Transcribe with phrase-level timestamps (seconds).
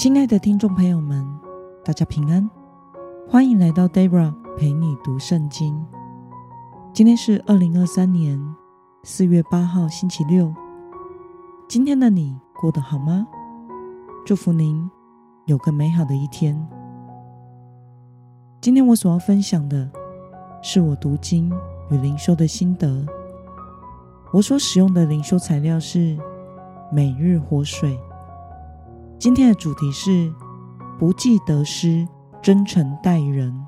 [0.00, 1.28] 亲爱的听众朋友们，
[1.84, 2.48] 大家平安，
[3.28, 5.78] 欢迎来到 Debra 陪你读圣经。
[6.94, 8.40] 今天是二零二三年
[9.02, 10.54] 四月八号，星期六。
[11.68, 13.28] 今天的你过得好吗？
[14.24, 14.90] 祝福您
[15.44, 16.66] 有个美好的一天。
[18.62, 19.90] 今天我所要分享的
[20.62, 21.52] 是我读经
[21.90, 23.04] 与灵修的心得。
[24.32, 26.16] 我所使用的灵修材料是
[26.90, 28.00] 每日活水。
[29.20, 30.32] 今天的主题是
[30.98, 32.08] 不计得失，
[32.40, 33.66] 真诚待人。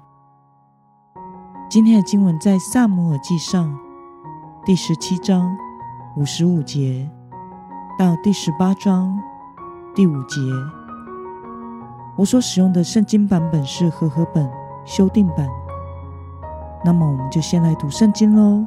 [1.69, 3.78] 今天的经文在撒母耳记上
[4.65, 5.55] 第十七章
[6.16, 7.06] 五十五节
[7.98, 9.15] 到第十八章
[9.95, 10.41] 第五节。
[12.16, 14.50] 我所使用的圣经版本是和合本
[14.87, 15.47] 修订版。
[16.83, 18.64] 那么，我们就先来读圣经喽。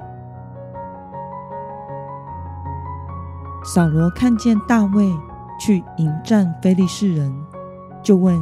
[3.63, 5.11] 扫罗看见大卫。
[5.59, 7.34] 去迎战非利士人，
[8.03, 8.39] 就问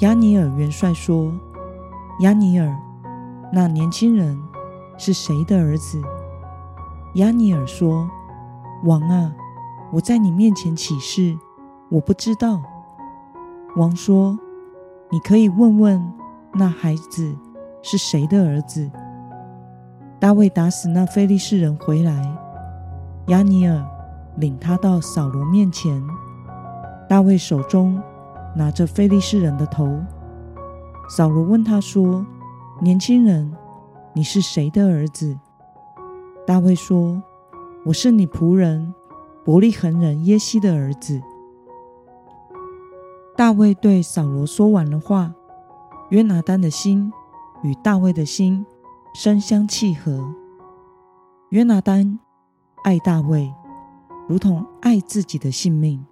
[0.00, 1.32] 亚尼尔元帅说
[2.20, 2.76] ：“亚尼尔，
[3.52, 4.40] 那年轻人
[4.96, 6.00] 是谁的儿子？”
[7.16, 8.08] 亚尼尔说
[8.84, 9.32] ：“王啊，
[9.92, 11.36] 我在你面前起誓，
[11.90, 12.62] 我不知道。”
[13.76, 14.38] 王说
[15.10, 16.12] ：“你可以问问
[16.54, 17.36] 那孩子
[17.82, 18.90] 是谁的儿子。”
[20.18, 22.34] 大卫打死那非利士人回来，
[23.26, 23.84] 亚尼尔
[24.36, 26.02] 领他到扫罗面前。
[27.12, 28.02] 大卫手中
[28.56, 30.00] 拿着非利士人的头，
[31.10, 32.24] 扫罗问他说
[32.80, 33.54] ：“年轻人，
[34.14, 35.38] 你是谁的儿子？”
[36.46, 37.22] 大卫说
[37.84, 38.94] ：“我是你仆人
[39.44, 41.20] 伯利恒人耶西的儿子。”
[43.36, 45.34] 大卫对扫罗说完了话，
[46.08, 47.12] 约拿单的心
[47.62, 48.64] 与大卫的心
[49.14, 50.34] 深相契合。
[51.50, 52.18] 约拿单
[52.84, 53.52] 爱大卫，
[54.26, 56.06] 如同爱自己的性命。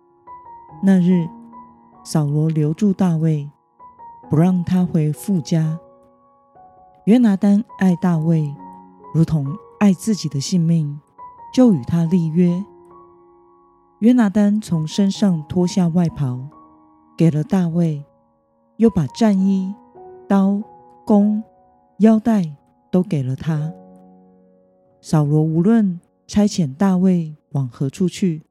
[0.82, 1.28] 那日，
[2.02, 3.50] 扫罗留住大卫，
[4.30, 5.78] 不让他回父家。
[7.04, 8.54] 约拿单爱大卫，
[9.12, 9.46] 如同
[9.78, 10.98] 爱自己的性命，
[11.52, 12.64] 就与他立约。
[13.98, 16.48] 约拿单从身上脱下外袍，
[17.14, 18.02] 给了大卫，
[18.76, 19.74] 又把战衣、
[20.26, 20.62] 刀、
[21.04, 21.42] 弓、
[21.98, 22.56] 腰带
[22.90, 23.70] 都给了他。
[25.02, 28.44] 扫罗无论差遣大卫往何处去，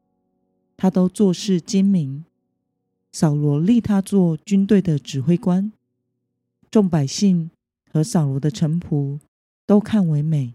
[0.80, 2.24] 他都做事精明。
[3.12, 5.74] 扫罗立他做军队的指挥官，
[6.72, 7.52] 众百姓
[7.92, 9.20] 和扫罗的臣仆
[9.66, 10.54] 都看为美。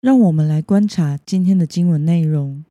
[0.00, 2.64] 让我们来观察今天的经文内容。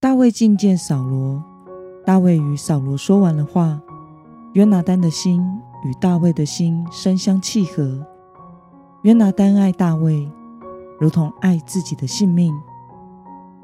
[0.00, 1.44] 大卫觐见扫罗，
[2.04, 3.80] 大卫与扫罗说完了话。
[4.54, 5.40] 约拿单的心
[5.84, 8.04] 与大卫的心深相契合。
[9.04, 10.28] 约拿单爱大卫。
[11.02, 12.54] 如同爱自己的性命，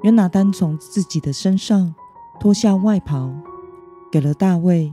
[0.03, 1.95] 约拿单从自己的身上
[2.41, 3.31] 脱下外袍，
[4.11, 4.93] 给了大卫，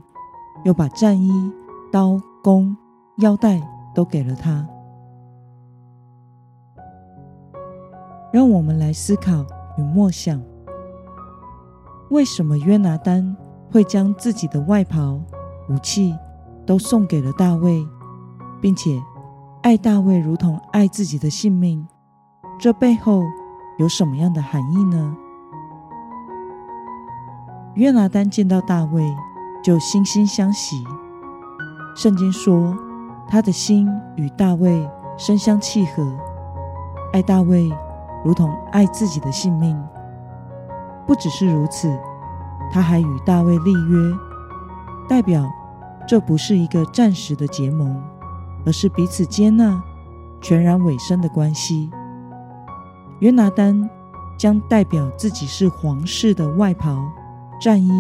[0.64, 1.52] 又把战衣、
[1.92, 2.78] 刀、弓、
[3.18, 4.64] 腰带都给了他。
[8.32, 9.44] 让我们来思考
[9.80, 10.40] 与默想：
[12.12, 13.36] 为什么约拿单
[13.72, 15.20] 会将自己的外袍、
[15.68, 16.16] 武器
[16.64, 17.84] 都送给了大卫，
[18.62, 19.02] 并且
[19.64, 21.88] 爱大卫如同爱自己的性命？
[22.58, 23.24] 这背后
[23.78, 25.16] 有什么样的含义呢？
[27.76, 29.14] 约拿单见到大卫
[29.62, 30.84] 就惺惺相惜。
[31.96, 32.76] 圣经说，
[33.28, 36.18] 他的心与大卫深相契合，
[37.12, 37.70] 爱大卫
[38.24, 39.78] 如同爱自己的性命。
[41.06, 41.94] 不只是如此，
[42.72, 44.18] 他还与大卫立约，
[45.10, 45.46] 代表
[46.08, 48.02] 这不是一个暂时的结盟，
[48.66, 49.84] 而是彼此接纳、
[50.42, 51.92] 全然委身的关系。
[53.20, 53.90] 约拿单
[54.38, 57.02] 将代表自己是皇室的外袍、
[57.62, 57.92] 战衣、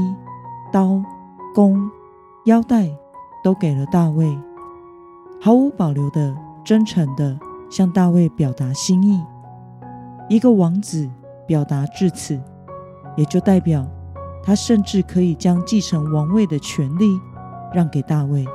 [0.71, 1.01] 刀、
[1.53, 1.89] 弓、
[2.45, 2.89] 腰带
[3.43, 4.37] 都给了大卫，
[5.41, 7.39] 毫无保留的、真诚的
[7.69, 9.23] 向大卫表达心意。
[10.27, 11.09] 一个王子
[11.47, 12.39] 表达至此，
[13.15, 13.88] 也就代表
[14.44, 17.19] 他甚至可以将继承王位的权利
[17.73, 18.45] 让给大卫。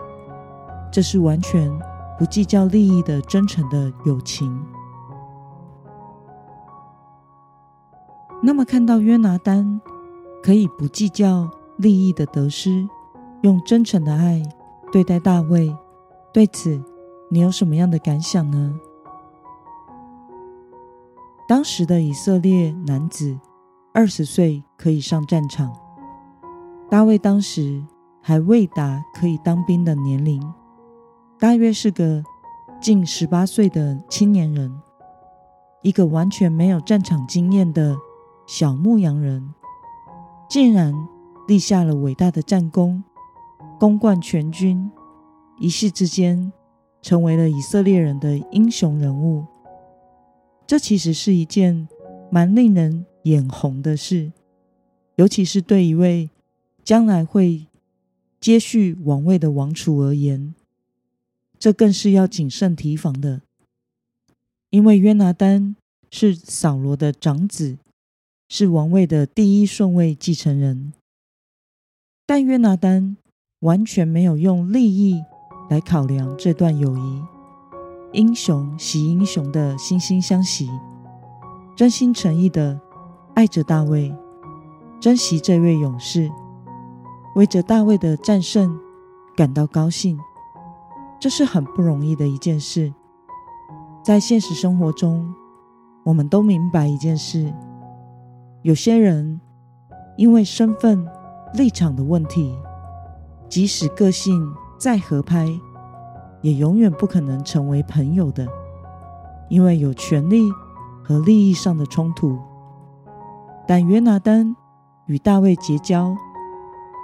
[0.93, 1.71] 这是完全
[2.19, 4.61] 不计较利益的真诚的友情。
[8.51, 9.81] 那么，看到约拿单
[10.43, 12.85] 可以不计较利益的得失，
[13.43, 14.43] 用真诚的爱
[14.91, 15.73] 对待大卫，
[16.33, 16.83] 对此
[17.31, 18.75] 你有什么样的感想呢？
[21.47, 23.39] 当时的以色列男子
[23.95, 25.73] 二十岁可以上战场，
[26.91, 27.81] 大卫当时
[28.21, 30.43] 还未达可以当兵的年龄，
[31.39, 32.25] 大约是个
[32.81, 34.77] 近十八岁的青年人，
[35.83, 37.97] 一个完全没有战场经验的。
[38.53, 39.55] 小牧羊人，
[40.49, 40.93] 竟然
[41.47, 43.05] 立下了伟大的战功，
[43.79, 44.91] 攻冠全军，
[45.61, 46.53] 一夕之间
[47.01, 49.47] 成为了以色列人的英雄人物。
[50.67, 51.87] 这其实是一件
[52.29, 54.33] 蛮令人眼红的事，
[55.15, 56.29] 尤其是对一位
[56.83, 57.69] 将来会
[58.41, 60.57] 接续王位的王储而言，
[61.57, 63.43] 这更是要谨慎提防的。
[64.71, 65.77] 因为约拿单
[66.11, 67.79] 是扫罗的长子，
[68.53, 70.93] 是王位的第一顺位继承人，
[72.27, 73.17] 但约拿单
[73.61, 75.23] 完全没有用利益
[75.69, 77.23] 来考量这段友谊，
[78.13, 80.69] 英雄惜英雄的惺惺相惜，
[81.77, 82.81] 真心诚意的
[83.37, 84.13] 爱着大卫，
[84.99, 86.29] 珍惜这位勇士，
[87.37, 88.77] 为着大卫的战胜
[89.37, 90.19] 感到高兴，
[91.21, 92.93] 这是很不容易的一件事。
[94.03, 95.33] 在现实生活中，
[96.03, 97.55] 我们都明白一件事：
[98.63, 99.41] 有些人
[100.17, 101.09] 因为身份、
[101.55, 102.55] 立场的问题，
[103.49, 105.49] 即使个性再合拍，
[106.43, 108.47] 也永远不可能成为朋友的，
[109.49, 110.43] 因为有权力
[111.03, 112.39] 和利益上的冲突。
[113.67, 114.55] 但约拿单
[115.07, 116.15] 与大卫结交，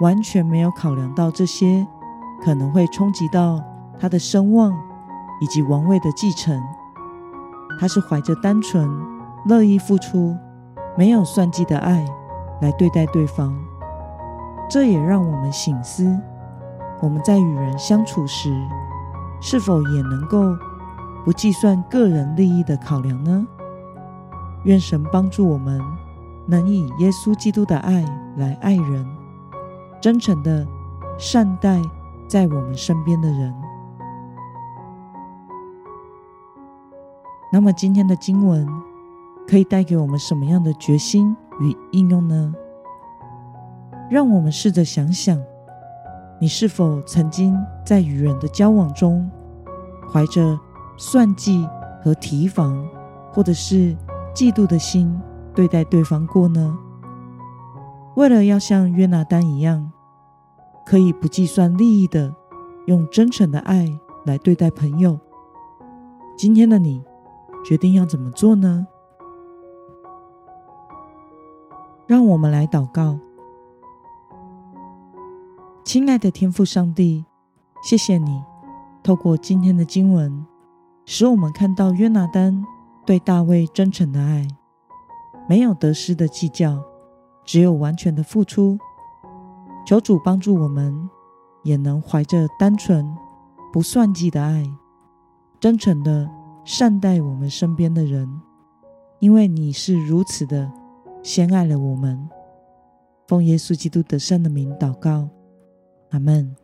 [0.01, 1.87] 完全没有考量到这些
[2.43, 3.59] 可能会冲击到
[3.99, 4.71] 他的声望
[5.41, 6.61] 以及王位的继承。
[7.79, 8.87] 他是怀着单纯、
[9.47, 10.35] 乐意付出、
[10.97, 12.03] 没有算计的爱
[12.59, 13.55] 来对待对方，
[14.67, 16.19] 这也让我们省思：
[16.99, 18.51] 我们在与人相处时，
[19.39, 20.57] 是否也能够
[21.23, 23.45] 不计算个人利益的考量呢？
[24.63, 25.79] 愿神帮助我们，
[26.47, 28.03] 能以耶稣基督的爱
[28.35, 29.07] 来爱人，
[30.01, 30.67] 真诚的
[31.19, 31.79] 善待
[32.27, 33.53] 在我们身边的人。
[37.53, 38.67] 那么今天的经文
[39.47, 42.53] 可以带给我们什么样的决心与应用呢？
[44.09, 45.41] 让我们试着想想，
[46.39, 49.29] 你是否曾经在与人的交往中，
[50.11, 50.59] 怀着
[50.97, 51.67] 算计
[52.03, 52.85] 和提防，
[53.31, 53.95] 或者是
[54.33, 55.17] 嫉妒的心
[55.55, 56.77] 对待对方过呢？
[58.15, 59.91] 为了要像约拿丹一样，
[60.85, 62.33] 可以不计算利益的，
[62.85, 65.19] 用真诚的爱来对待朋友，
[66.37, 67.01] 今天的你，
[67.63, 68.87] 决定要怎么做呢？
[72.07, 73.19] 让我们来祷告。
[75.83, 77.25] 亲爱的天父上帝，
[77.83, 78.41] 谢谢你
[79.03, 80.45] 透过今天的经文，
[81.05, 82.63] 使我们看到约拿单
[83.05, 84.47] 对大卫真诚的爱，
[85.49, 86.81] 没有得失的计较，
[87.43, 88.77] 只有完全的付出。
[89.85, 91.09] 求主帮助我们，
[91.63, 93.05] 也能怀着单纯、
[93.71, 94.65] 不算计的爱，
[95.59, 96.29] 真诚的。
[96.69, 98.41] 善待我们身边的人，
[99.19, 100.69] 因为你是如此的
[101.23, 102.17] 先爱了我们。
[103.27, 105.29] 奉耶稣基督得胜的名祷告，
[106.11, 106.55] 阿门。